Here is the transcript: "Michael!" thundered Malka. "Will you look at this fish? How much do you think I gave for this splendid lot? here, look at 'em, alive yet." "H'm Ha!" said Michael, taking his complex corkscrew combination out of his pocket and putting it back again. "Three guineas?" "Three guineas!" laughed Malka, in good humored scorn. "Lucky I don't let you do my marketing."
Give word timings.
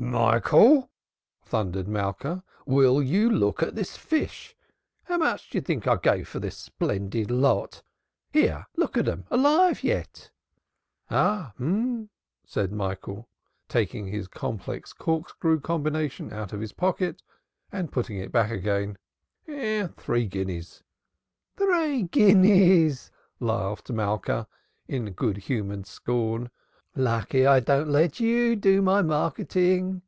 "Michael!" 0.00 0.92
thundered 1.42 1.88
Malka. 1.88 2.44
"Will 2.64 3.02
you 3.02 3.28
look 3.28 3.64
at 3.64 3.74
this 3.74 3.96
fish? 3.96 4.54
How 5.02 5.18
much 5.18 5.50
do 5.50 5.58
you 5.58 5.60
think 5.62 5.88
I 5.88 5.96
gave 5.96 6.28
for 6.28 6.38
this 6.38 6.56
splendid 6.56 7.32
lot? 7.32 7.82
here, 8.32 8.68
look 8.76 8.96
at 8.96 9.08
'em, 9.08 9.24
alive 9.28 9.82
yet." 9.82 10.30
"H'm 11.10 12.02
Ha!" 12.08 12.08
said 12.46 12.70
Michael, 12.70 13.28
taking 13.68 14.06
his 14.06 14.28
complex 14.28 14.92
corkscrew 14.92 15.58
combination 15.58 16.32
out 16.32 16.52
of 16.52 16.60
his 16.60 16.72
pocket 16.72 17.24
and 17.72 17.90
putting 17.90 18.18
it 18.18 18.30
back 18.30 18.52
again. 18.52 18.98
"Three 19.96 20.26
guineas?" 20.26 20.84
"Three 21.56 22.04
guineas!" 22.04 23.10
laughed 23.40 23.90
Malka, 23.90 24.46
in 24.86 25.10
good 25.10 25.38
humored 25.38 25.86
scorn. 25.86 26.50
"Lucky 26.96 27.46
I 27.46 27.60
don't 27.60 27.88
let 27.90 28.18
you 28.18 28.56
do 28.56 28.82
my 28.82 29.02
marketing." 29.02 30.02